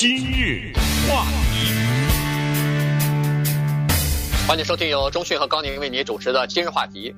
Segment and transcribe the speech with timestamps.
[0.00, 0.72] 今日
[1.06, 1.74] 话题，
[4.48, 7.14] 欢迎收听由中讯和高宁为您主持的今日话题。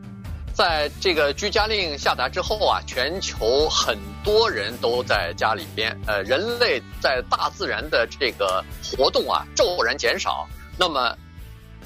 [0.53, 11.17] 在这个居家令下达之后啊，全球很多人都在家里边，呃，人类在大自然的这个活动啊骤然减少，那么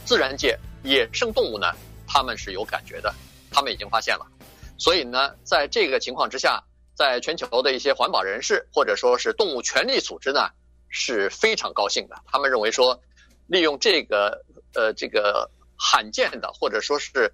[0.07, 1.71] 自然界野生动物呢，
[2.09, 3.15] 他们是有感觉的，
[3.51, 4.27] 他们已经发现了，
[4.79, 10.49] 所以呢，在这个情况之下，在全球的一些环保人士或者说是动物权利组织呢，
[10.97, 13.01] 是非常高兴的，他们认为说，
[13.47, 17.31] 利用这个呃这个罕见的或者说是。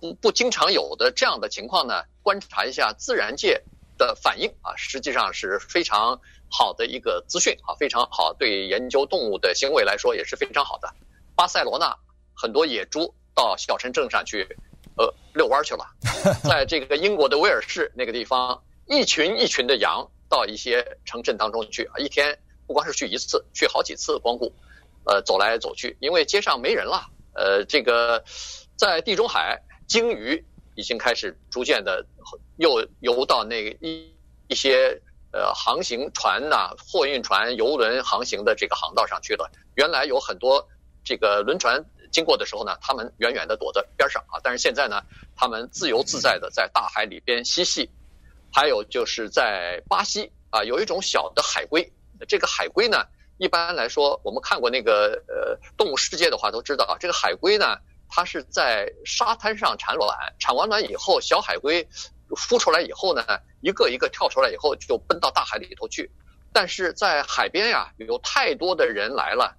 [0.00, 3.62] 不不经常有的这样的情况呢，观察一下自然界
[3.96, 6.20] 的反应啊，实际上是非常
[6.50, 10.92] 好的一个资讯啊，非常好，对研究动物的行为来说也是非常好的。
[11.36, 11.96] 巴塞罗那
[12.34, 14.44] 很多野猪到小城镇上去，
[14.96, 15.86] 呃，遛弯去了。
[16.42, 24.52] 在这个英国的威尔士那个地方，一群一群的羊到一些城镇当中去啊，一天不光是去一次，去好几次光顾，
[25.04, 27.06] 呃，走来走去，因为街上没人了。
[27.34, 28.24] 呃，这个
[28.76, 29.62] 在地中海。
[29.88, 30.42] 鲸鱼
[30.74, 32.06] 已经开始逐渐的
[32.56, 34.10] 又游到那个一
[34.48, 34.98] 一些
[35.32, 39.50] 呃航行船呐、货运船、游轮航行的这个航道上去了。
[39.74, 40.66] 原来有很多
[41.04, 45.02] 这个轮船经过的时候呢，他们远远的躲在边上啊，但是现在呢，
[45.36, 47.90] 他们自由自在的在大海里边嬉戏。
[48.50, 51.92] 还有就是在巴西啊，有一种小的海龟，
[52.26, 53.04] 这个海龟呢，
[53.38, 57.78] 一般来说我们看过那个呃动物世界的话都知道啊，这个海龟呢。
[58.14, 61.82] 它是在沙滩上产卵，产完卵以后，小海龟
[62.28, 63.24] 孵出来以后呢，
[63.62, 66.10] 一个一个跳出来以后就奔到大海里头去。
[66.52, 69.56] 但是在海边呀，有太多的人来了，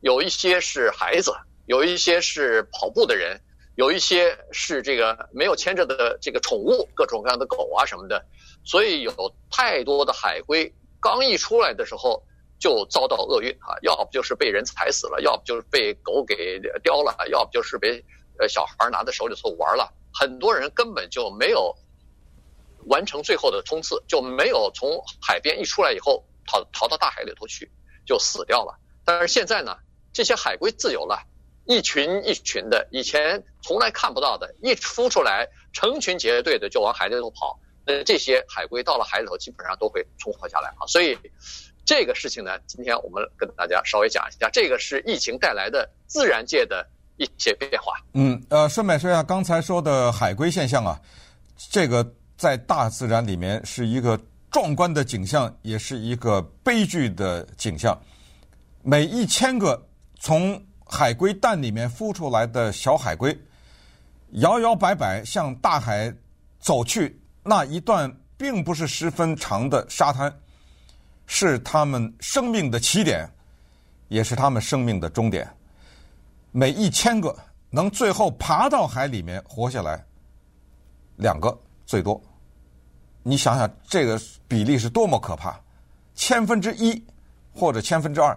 [0.00, 1.32] 有一些是孩子，
[1.66, 3.40] 有一些是跑步的人，
[3.76, 8.26] 有一些是这个没有牵着的这个宠物，各种各样的狗啊什么的，
[8.64, 12.22] 所以有太多的海龟刚一出来的时候。
[12.62, 18.04] 就遭到厄运啊，要不就是被人踩死了，要不就是被狗给叼了，要不就是被
[18.38, 19.92] 呃小孩拿在手里头玩了。
[20.14, 21.76] 很多人根本就没有
[22.86, 27.68] 完成最后的冲刺，就没有从海边一出来以后逃逃到大海里头去，
[28.06, 28.78] 就死掉了。
[29.04, 29.78] 但是现在呢，
[30.12, 31.26] 这些海龟自由了，
[31.66, 37.58] 一群一群的，以前从来看不到的，一孵出来成群结队的就往海里头跑。
[37.86, 41.18] 那这些海龟到了海里头，基本上都会存活下来啊，所以。
[41.84, 47.94] 这个事情呢，今天我们跟大家稍微讲一下，这个是疫情带来的自然界的一些变化。
[48.14, 50.96] 嗯，呃，顺便说一下刚才说的海龟现象啊，
[51.72, 54.16] 这个在大自然里面是一个
[54.48, 58.00] 壮观的景象，也是一个悲剧的景象。
[58.84, 59.84] 每一千个
[60.20, 63.36] 从海龟蛋里面孵出来的小海龟，
[64.34, 66.14] 摇摇摆摆向大海
[66.60, 70.32] 走去，那一段并不是十分长的沙滩。
[71.24, 73.26] 是他们生命的起点，
[74.08, 75.48] 也是他们生命的终点。
[76.50, 77.34] 每一千个
[77.70, 80.04] 能最后爬到海里面活下来，
[81.16, 82.20] 两个最多。
[83.22, 85.58] 你想想这个比例是多么可怕，
[86.14, 87.02] 千分之一
[87.54, 88.36] 或者千分之二。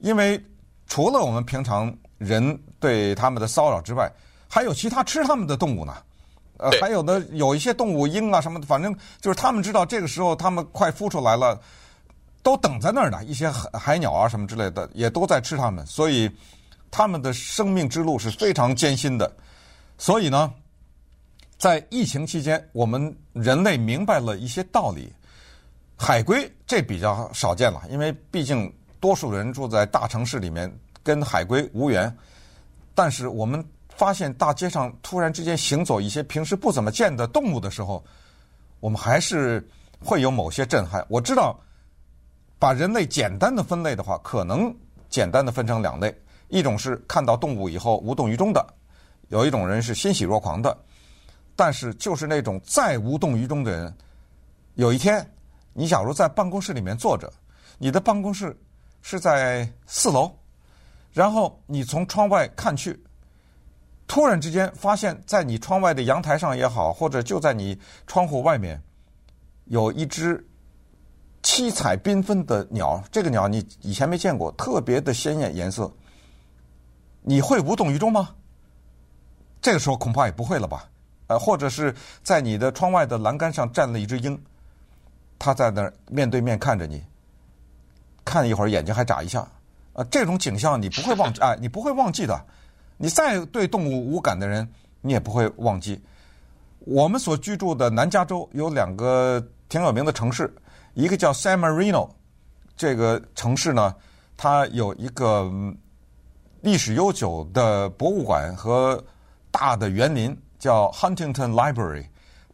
[0.00, 0.44] 因为
[0.86, 4.10] 除了我们平常人对他们的骚扰之外，
[4.50, 5.96] 还有其他吃他们的动物呢。
[6.58, 11.60] 呃，还有的有一些动物鹰啊什么的，反正就是他们知道这个时候他们快孵出来了。
[12.42, 16.30] 都等在那儿呢，一些海海鸟啊什么之类的也都在吃它们，所以
[16.90, 19.34] 他们的生命之路是非常艰辛的。
[19.96, 20.52] 所以呢，
[21.56, 25.10] 在疫情期间，我们人类明白了一些道理。
[25.96, 30.70] 海龟这比较少见了，因为毕竟多数人住在大城市里面，
[31.02, 32.14] 跟海龟无缘。
[32.94, 33.64] 但是我们
[33.96, 38.04] 发现大街上突然之间行走一些平时不怎么见的动物的时候，
[38.80, 39.66] 我们还是
[40.00, 41.04] 会有某些震撼。
[41.08, 41.58] 我知道。
[42.56, 44.74] 把人类简单的分类的话，可能
[45.10, 46.14] 简单的分成两类：
[46.48, 48.66] 一种是看到动物以后无动于衷的，
[49.28, 50.74] 有一种人是欣喜若狂的。
[51.54, 53.94] 但是就是那种再无动于衷的人，
[54.76, 55.30] 有一天，
[55.74, 57.30] 你假如在办公室里面坐着，
[57.76, 58.56] 你的办公室
[59.02, 60.32] 是在四楼，
[61.12, 62.98] 然后你从窗外看去，
[64.06, 68.82] 突然之间发现，在你窗外的阳台上也好，或者就在你窗户外面，
[69.66, 70.46] 有一只。
[71.46, 75.92] 七彩缤纷的鸟，这个鸟你以前没见过，特别的鲜艳颜色。
[77.20, 78.30] 你会无动于衷吗？
[79.60, 80.88] 这个时候恐怕也不会了吧？
[81.26, 84.42] 呃，或者是在你的窗外的栏杆上站了一只鹰，
[85.38, 87.04] 它在那儿面对面看着你，
[88.24, 89.46] 看一会儿眼睛还眨一下，
[89.92, 92.42] 呃，这种景象你不会忘记， 哎，你不会忘记的。
[92.96, 94.68] 你再对动物无感的人，
[95.00, 96.00] 你也不会忘记。
[96.80, 100.54] 我们所居住的南加州有两个挺有名的城市。
[100.94, 102.08] 一个叫 San Marino，
[102.76, 103.94] 这个城市呢，
[104.36, 105.50] 它有一个
[106.60, 109.02] 历史悠久的博物馆和
[109.50, 112.06] 大的园林，叫 Huntington Library。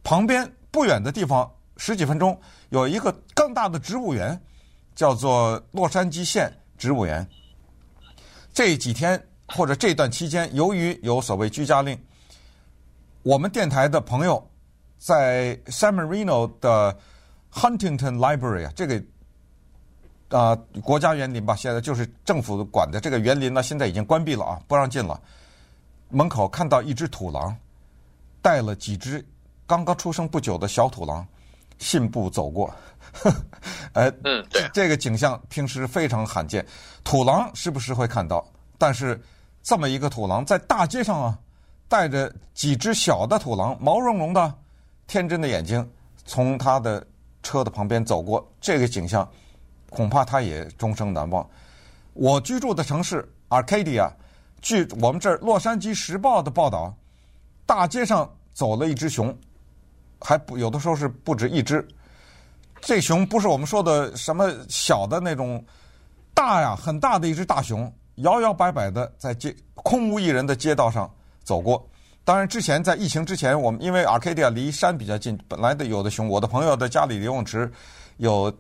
[0.03, 2.41] 旁边不远的地方，十几分钟
[2.71, 4.41] 有一个更大的植物园，
[4.95, 7.27] 叫做洛杉矶县植物园。
[8.55, 9.23] 这几天
[9.55, 11.99] 或者这段期间，由于有所谓居家令，
[13.23, 14.51] 我们电台的朋友
[14.99, 16.97] 在 San Marino 的
[17.53, 18.97] Huntington Library 啊，这个
[20.29, 25.21] 啊、呃、国家园林吧，现在就是政府管的这个园林呢，现在已经关闭了啊，不让进了。
[26.09, 27.57] 门口看到一只土狼，
[28.43, 29.25] 带了几只
[29.67, 31.27] 刚刚出生不久的小土狼，
[31.79, 32.73] 信步走过。
[33.95, 36.65] 呃，嗯，对，这个景象平时非常罕见，
[37.03, 38.47] 土狼时不时会看到，
[38.79, 39.21] 但是
[39.63, 41.39] 这么一个土狼在大街上啊，
[41.89, 44.55] 带着几只小的土狼，毛茸茸的、
[45.07, 45.89] 天真的眼睛，
[46.25, 47.07] 从他的
[47.43, 49.29] 车的旁边走过，这个景象
[49.91, 51.47] 恐怕他也终生难忘。
[52.15, 54.11] 我居住的城市 Arcadia，
[54.61, 56.95] 据我们这儿《洛杉矶时报》的报道，
[57.67, 59.37] 大街上走了一只熊，
[60.21, 61.87] 还不有的时候是不止一只。
[62.81, 65.63] 这熊不是我们说的什么小的那种，
[66.35, 71.11] 大呀，很大的一只大熊，摇摇摆摆的在街空无一人的街道上
[71.43, 71.87] 走过。
[72.25, 77.71] 当然，之前在疫情之前，我们因为 Arcadia 离山比较近，本来的有的熊，我的朋友的家里游泳池
[78.19, 78.53] 有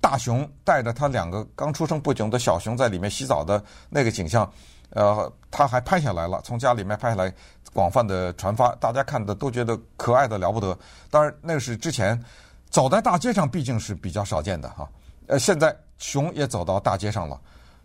[0.00, 4.50] 大熊带着他两个刚出生不久的小熊在里面洗澡的那个景象，
[4.90, 7.32] 呃，他还拍下来了，从家里面拍下来，
[7.72, 10.76] 广泛的传发，大家看的都觉得可爱的了不得。
[11.10, 12.20] 当然，那个是之前。
[12.68, 14.86] 走在大街上毕竟是比较少见的哈，
[15.28, 17.40] 呃，现在熊也走到大街上了，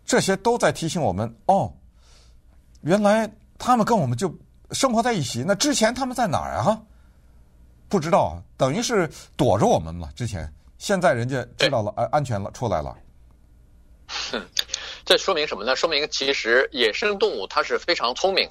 [0.06, 1.74] 这些都在提醒我们哦，
[2.82, 4.34] 原来他们跟我们就
[4.72, 5.44] 生活在一起。
[5.46, 6.82] 那之前他们在哪儿啊？
[7.88, 10.10] 不知道啊，等于是躲着我们嘛。
[10.16, 12.98] 之前，现在人家知道了，安安全了，出来了。
[14.08, 14.42] 哼，
[15.06, 15.76] 这说明什么呢？
[15.76, 18.50] 说明其实野生动物它是非常聪明、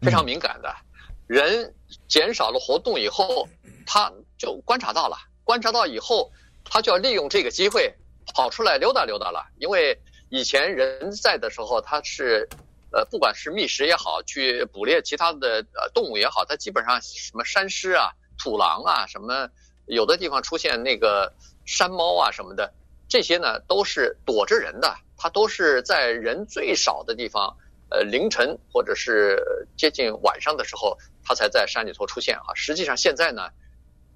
[0.00, 0.68] 非常敏感的。
[0.70, 1.74] 嗯、人
[2.08, 3.46] 减少了活动以后，
[3.86, 5.16] 它就观察到了。
[5.44, 6.30] 观察到以后，
[6.64, 7.94] 它就要利用这个机会
[8.34, 9.46] 跑出来溜达溜达了。
[9.58, 9.98] 因为
[10.30, 12.48] 以前人在的时候，他是，
[12.92, 19.48] 呃，不管是觅食也好，去捕猎其他的呃动物也好，它基本上什么山狮啊、土狼啊，什么
[19.86, 21.32] 有的地方出现那个
[21.64, 22.72] 山猫啊什么的，
[23.08, 27.56] 这些呢都是躲着人的，它都是在人最少的地方，
[27.90, 32.54] 呃，凌晨或者是接近晚上的时候，它才在山里头出现啊。
[32.54, 33.48] 实际上现在呢。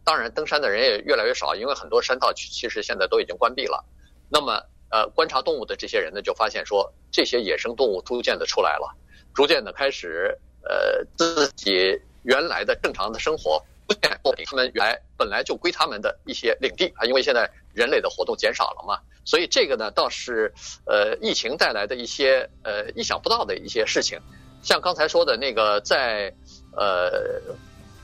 [0.05, 3.85] 当然，登山的人也越来越少，因为很多山道其实现在都已经关闭了。
[4.29, 4.61] 那么，
[4.93, 8.95] 呃，观察动物的这些人呢，就发现说，这些野生动物逐渐的出来了，
[9.35, 20.53] 逐渐的开始，呃，自己原来的正常的生活，不见他们原来本来就归他们的一些领地啊，因为现在人类的活动减少了嘛，所以这个呢，倒是
[20.85, 24.21] 呃，疫情带来的一些呃意想不到的一些事情，
[24.63, 26.33] 像刚才说的那个在
[26.77, 27.41] 呃。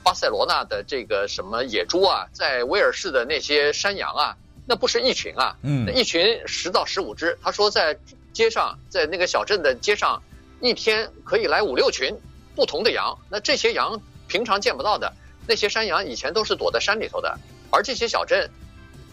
[0.04, 4.34] 巴塞罗那的这个什么野猪啊，在威尔士的那些山羊啊，
[4.68, 7.36] 那不是一群啊，嗯，一群十到十五只。
[7.42, 7.98] 他说在
[8.32, 10.22] 街上，在那个小镇的街上，
[10.60, 12.14] 一天可以来五六群
[12.54, 13.16] 不同的羊。
[13.30, 15.12] 那这些羊平常见不到的，
[15.46, 17.36] 那些山羊以前都是躲在山里头的，
[17.70, 18.48] 而这些小镇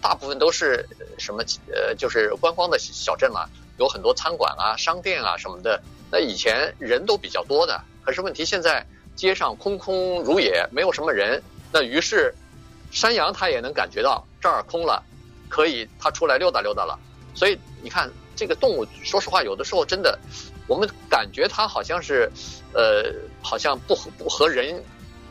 [0.01, 0.85] 大部分都是
[1.17, 1.41] 什么
[1.71, 3.47] 呃，就是观光的小镇嘛，
[3.79, 5.81] 有很多餐馆啊、商店啊什么的。
[6.11, 8.85] 那以前人都比较多的，可是问题现在。
[9.15, 11.41] 街上空空如也，没有什么人。
[11.71, 12.35] 那于是，
[12.91, 15.01] 山羊它也能感觉到这儿空了，
[15.49, 16.97] 可以它出来溜达溜达了。
[17.33, 20.17] 所以你看，这个动物，说实话，有的时候真的，
[20.67, 22.31] 我们感觉它好像是，
[22.73, 24.81] 呃，好像不和不和人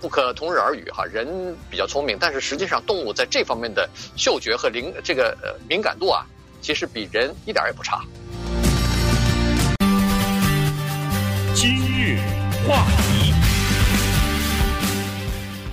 [0.00, 1.04] 不可同日而语哈。
[1.04, 6.26] 人比较聪明，但是实际上动物在这方面的嗅觉和灵这个呃敏感度啊，
[6.60, 8.04] 其实比人一点也不差。
[11.54, 12.18] 今日
[12.68, 13.32] 话题。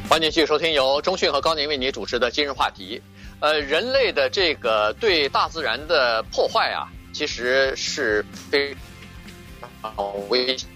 [0.07, 3.01] 欢迎继续收听由中讯和高宁为您主持的今日话题。
[3.41, 8.75] 呃，人类的这个对大自然的破坏啊，其实是非
[9.81, 10.69] 常危险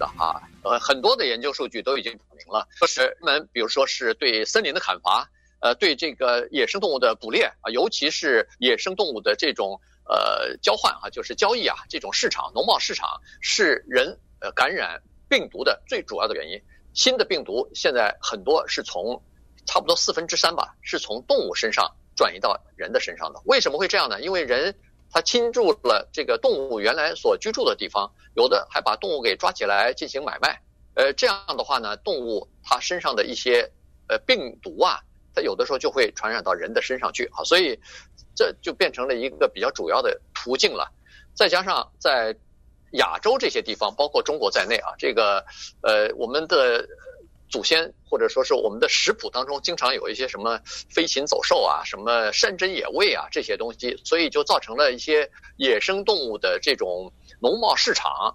[0.00, 0.42] 的啊。
[0.64, 5.30] 呃，很多的研究数据都已经表明了，说是人们，比如说是对森林的砍伐，
[5.60, 13.08] 呃，对这个野生动物的捕猎啊，尤其是野生动物的这种呃交换啊，就是交易啊，这种市场，农贸市场
[13.40, 16.60] 是人呃感染病毒的最主要的原因。
[16.94, 19.22] 新的病毒现在很多是从
[19.66, 23.40] 差不多四分之三吧，是从动物身上转移到人的身上的。
[23.44, 24.20] 为什么会这样呢？
[24.20, 24.74] 因为人
[25.10, 30.60] 他侵入了这个动物原来所居住的地方，有的还把动物给抓起来进行买卖。
[30.94, 33.70] 呃，这样的话呢，动物它身上的一些
[34.08, 35.00] 呃病毒啊，
[35.34, 37.28] 它有的时候就会传染到人的身上去。
[37.32, 37.78] 好，所以
[38.34, 40.90] 这就变成了一个比较主要的途径了。
[41.34, 42.36] 再加上在
[42.92, 45.44] 亚洲这些地方，包括中国在内啊，这个
[45.82, 46.86] 呃，我们的
[47.52, 58.34] 祖先或者说是我们的食谱当中，经常有一些什么飞禽走兽啊，什么山珍野味啊这些东西，所以就造成了一些野生动物的这种农贸市场。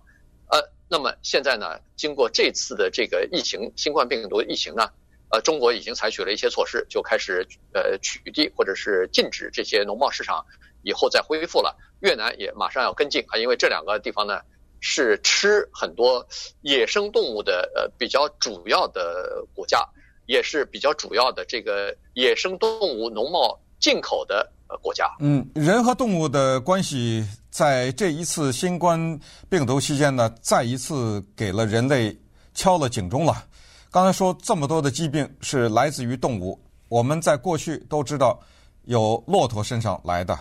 [0.51, 4.87] 呃，那么现在呢，经过这次的这个疫情，新冠病毒疫情呢，
[5.31, 10.45] 呃，中国已经采取了一些措施，就开始呃取缔或者是禁止这些农贸市场，
[10.83, 11.75] 以后再恢复了。
[12.01, 14.41] 越南也马上要跟进啊，因为这两个地方呢
[14.79, 16.25] 是吃很多
[16.61, 19.83] 野生动物的呃比较主要的国家，
[20.25, 25.09] 也是比较主要的这个野生动物农贸进口的呃国家。
[25.19, 29.19] 嗯，人和动物的关系在这一次新冠
[29.49, 32.15] 病毒期间呢，再一次给了人类
[32.53, 33.45] 敲了警钟了。
[33.89, 38.39] 刚才说这么多的疾病是来自于动物，我们在过去都知道
[38.85, 40.37] 有骆驼身上来的。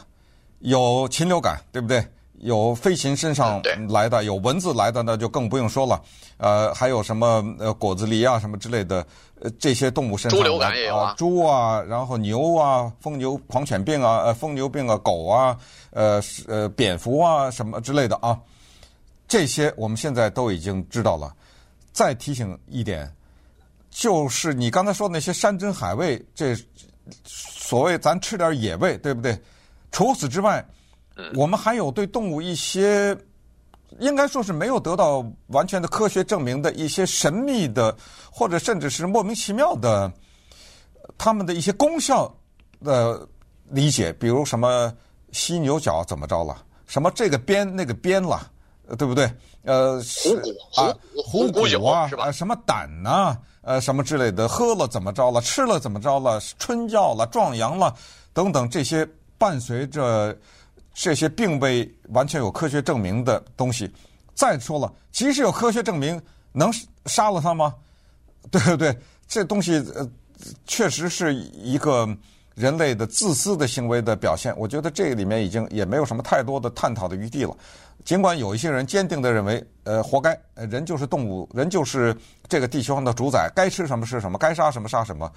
[0.60, 2.04] 有禽流感，对不对？
[2.40, 6.00] 有飞禽身上来的，有蚊子来的，那就更不用说了。
[6.38, 9.06] 呃，还有什么呃果子狸啊什么之类的，
[9.40, 10.38] 呃这些动物身上。
[10.38, 11.14] 猪流感也有啊。
[11.16, 15.56] 猪啊，然后牛啊，疯牛狂犬病啊，呃疯牛病啊，狗啊，
[15.92, 18.38] 呃呃蝙蝠啊什么之类的啊，
[19.26, 21.34] 这些我们现在都已经知道了。
[21.92, 23.10] 再提醒一点，
[23.90, 26.54] 就是你刚才说的那些山珍海味，这
[27.24, 29.40] 所谓咱吃点野味，对不对？
[29.90, 30.62] 除此之外，
[31.34, 33.16] 我们还有对动物一些
[34.00, 37.96] 应该说是没有得到完全的科学证明的一些神秘的，
[38.30, 40.12] 或者甚至是莫名其妙的，
[41.16, 42.30] 他们的一些功效
[42.84, 43.26] 的
[43.70, 44.92] 理解，比如什么
[45.32, 48.50] 犀牛角怎么着了，什么这个鞭那个鞭了，
[48.98, 49.32] 对不对？
[49.64, 50.94] 呃，虎骨啊，
[51.24, 52.30] 虎骨啊，是吧？
[52.30, 57.94] 什么胆呐，呃，什么之类的，喝了怎么着了，吃了怎么着了，春药了，壮阳了，
[58.34, 59.08] 等等这些。
[59.38, 60.34] 伴随着
[60.98, 63.88] 这些并未完全有科学证明的东西，
[64.34, 66.18] 再说了，即使有科学证明，
[66.52, 66.72] 能
[67.04, 67.74] 杀了它吗？
[68.50, 68.96] 对不对？
[69.28, 70.08] 这东西呃，
[70.66, 72.08] 确实是一个
[72.54, 74.56] 人类的自私的行为的表现。
[74.56, 77.54] 我觉得这里面已经也没有什么太多的探讨的余地了。
[78.02, 82.16] 尽管有一些人坚定地认为，呃，活该，人就是动物，人就是
[82.48, 85.30] 这个地球上的主宰，该吃什么吃什么，该杀什么杀什么，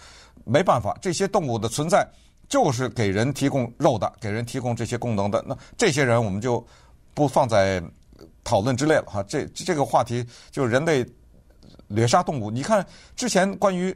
[0.46, 2.08] 没办法，这些动物的存在。
[2.50, 5.42] 就是给人提供肉的，给人提供这些功能的。
[5.48, 6.66] 那这些人我们就
[7.14, 7.82] 不放在
[8.44, 9.24] 讨论之列了哈。
[9.24, 11.06] 这这个话题就是人类
[11.88, 12.50] 掠杀动物。
[12.50, 13.96] 你看之前关于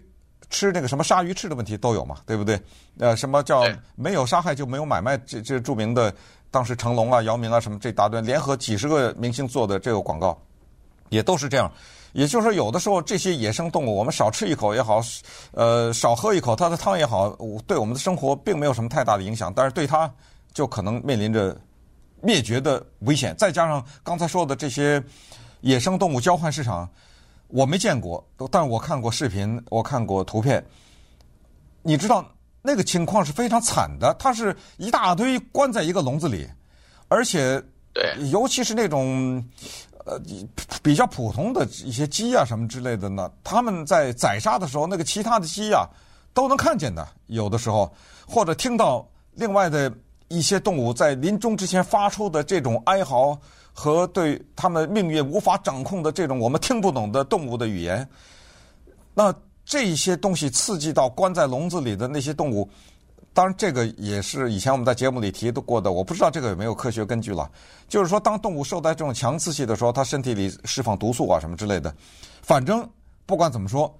[0.49, 2.61] 吃那个什么鲨鱼翅的问题都有嘛，对不对？
[2.99, 5.17] 呃，什么叫没有杀害就没有买卖？
[5.17, 6.13] 这这著名的
[6.51, 10.39] 当时成龙啊、姚明啊什么这大段联合几十个明星做的这个广告，
[11.13, 11.71] 也都是这样。
[12.13, 15.01] 也就是说，有的时候这些野生动物，我们少吃一口也好，
[15.51, 17.29] 呃，少喝一口它的汤也好，
[17.65, 19.51] 对我们的生活并没有什么太大的影响。
[19.51, 20.11] 但是对它，
[20.53, 21.59] 就可能面临着
[22.21, 23.35] 灭绝的危险。
[23.35, 25.03] 再加上刚才说的这些
[25.61, 26.87] 野生动物交换市场，
[27.47, 30.63] 我没见过，但我看过视频，我看过图片。
[31.81, 32.23] 你知道
[32.61, 36.47] 那个情况是非常惨的，它是一大堆关在一个笼子里，
[37.07, 37.59] 而且，
[37.91, 39.43] 对，尤其是那种。
[40.05, 40.19] 呃，
[40.81, 45.87] 比较普通的一些鸡啊什么之类的呢，他们在宰杀的时候，那个其他的鸡啊
[46.33, 47.89] 都能看见的，有的时候
[48.27, 49.91] 或者听到另外的
[50.27, 53.39] 一些动物在临终之前发出的这种哀嚎
[53.71, 58.07] 和对他们命运无法掌控的这种我们听不懂的动物的语言，
[59.13, 59.33] 那
[59.65, 62.69] 这些东西刺激到关在笼子里的那些动物。
[63.33, 65.91] 当然，这个也是以前我们在节目里提到过的。
[65.91, 67.49] 我不知道这个有没有科学根据了。
[67.89, 71.93] 就是说，当动物受到这种强刺激的时候，它身体里释放毒素啊什么之类的。
[72.43, 72.87] 反正
[73.25, 73.91] 不管怎么说，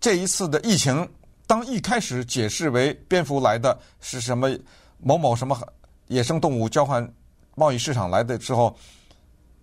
[0.00, 1.08] 这一次的疫情，
[1.46, 4.50] 当一开始解释为蝙蝠来的是什么
[4.98, 5.56] 某某什么
[6.08, 7.08] 野生动物交换
[7.54, 8.76] 贸易市场来的时候，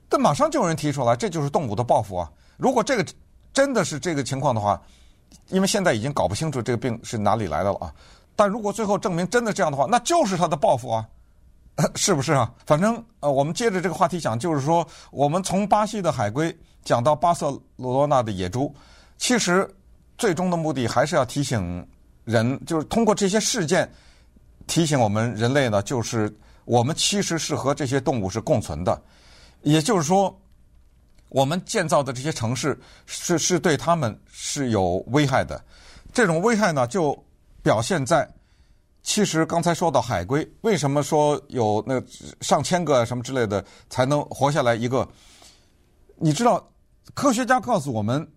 [0.07, 2.31] 但马上就有人提出来，这就是动物的报复啊！
[2.55, 3.05] 如果这个
[3.51, 4.81] 真的是这个情况的话，
[5.49, 7.93] 因为现在已经搞不清楚这个病是哪里来的了啊。
[8.39, 11.05] 但如果最后证明真的这样的话，那就是他的报复啊，
[11.93, 12.49] 是不是啊？
[12.65, 18.73] 反正呃，我们接着这个话题讲，就是说，我们从巴西的海龟讲到巴塞罗那的野猪，
[19.17, 19.69] 其实
[20.17, 21.85] 最终的目的还是要提醒
[22.23, 23.91] 人，就是通过这些事件
[24.67, 29.01] 提醒我们人类呢，就是我们其实是和这些动物是共存的，
[29.63, 30.33] 也就是说，
[31.27, 35.61] 我们建造的这些城市是是对他们是有危害的，
[36.13, 37.21] 这种危害呢就。
[37.61, 38.27] 表现在，
[39.03, 42.01] 其实刚才说到海龟，为什么说有那
[42.41, 45.07] 上千个什么之类的才能活下来一个？
[46.15, 46.69] 你知道，
[47.13, 48.27] 科学家告诉我们，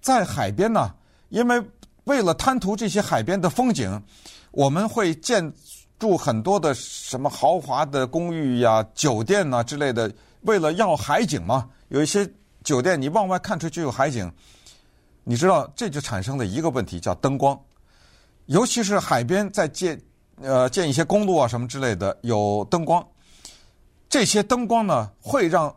[0.00, 0.94] 在海边呢，
[1.30, 1.62] 因为
[2.04, 4.02] 为了贪图这些海边的风景，
[4.50, 5.52] 我们会建
[5.98, 12.28] 筑很多的什么豪华的公寓呀、酒店呐之类的，为了要海景嘛，有一些
[12.62, 14.30] 酒店你往外看出去有海景，
[15.24, 17.58] 你知道这就产生了一个问题，叫灯光，
[18.50, 20.00] 尤其是海边在建
[20.40, 23.06] 呃建一些公路啊什么之类的，有灯光，
[24.08, 25.72] 这些灯光呢会让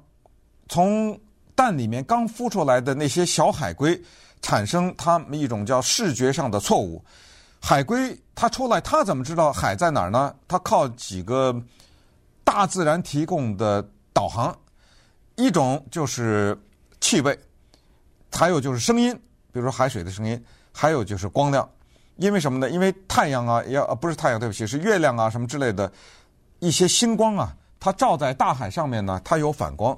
[0.67, 1.19] 从
[1.53, 4.01] 蛋里面刚孵出来的那些小海龟
[4.41, 7.03] 产生它们一种叫视觉上的错误。
[7.61, 10.35] 海龟它出来，它怎么知道海在哪儿呢？
[10.47, 11.55] 它靠几个
[12.43, 14.57] 大自然提供的导航，
[15.35, 16.59] 一种就是
[16.99, 17.39] 气味，
[18.31, 19.13] 还有就是声音，
[19.51, 21.69] 比如说海水的声音，还有就是光亮。
[22.17, 22.70] 因为什么呢？
[22.70, 25.91] 因为太阳啊，要不是太阳，对不起，是月亮啊，什么之类的
[26.60, 29.98] 一些星光啊，它照在大海上面呢，它有反光。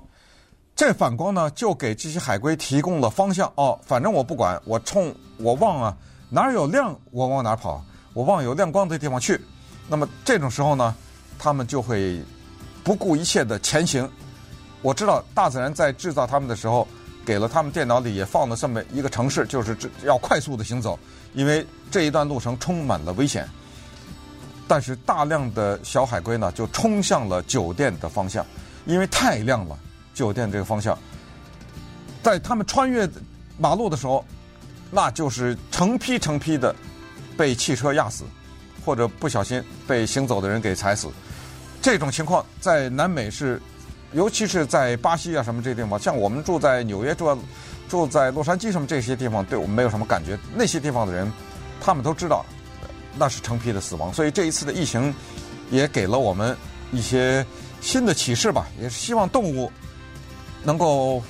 [0.75, 3.51] 这反光呢，就给这些海龟提供了方向。
[3.55, 5.97] 哦，反正我不管，我冲我望啊。
[6.29, 9.39] 哪儿有亮，我往哪儿跑，我往有亮光的地方去。
[9.87, 10.93] 那么这种时候呢，
[11.37, 12.21] 他们就会
[12.83, 14.09] 不顾一切的前行。
[14.81, 16.87] 我知道大自然在制造他们的时候，
[17.25, 20.97] 给了他们电脑里也放了这么一个程式，就是这要快速的行走，
[21.33, 23.49] 因为这一段路程充满了危险。
[24.67, 28.45] 但是大量的小海龟呢，就冲向了酒店的方向，
[28.85, 29.77] 因为太亮了。
[30.13, 30.97] 酒店这个方向，
[32.23, 33.09] 在他们穿越
[33.57, 34.23] 马路的时候。
[34.91, 36.73] 那就是成批成批的
[37.35, 38.23] 被汽车压死，
[38.85, 41.09] 或者不小心被行走的人给踩死。
[41.81, 43.59] 这种情况在南美是，
[44.15, 47.37] 尤其是在巴西啊什么这地方，像我们住在纽约住
[47.89, 50.39] 住在洛杉矶什么这些地方，对我们没有什么感觉。
[50.55, 51.31] 那些地方的人，
[51.81, 52.43] 他们都知道
[53.17, 54.11] 那是成批的死亡。
[54.13, 55.13] 所以这一次的疫情
[55.69, 56.55] 也给了我们
[56.91, 57.45] 一些
[57.81, 59.69] 新的启示吧，也是希望动物
[60.63, 61.21] 能够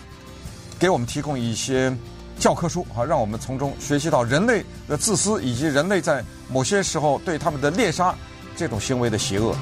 [0.78, 1.92] 给我们提供一些。
[2.38, 8.14] 教科书啊，让我们从中学习到人类的自私，以及人类在某些时候对他们的猎杀
[8.58, 9.56] 这种行为的邪恶。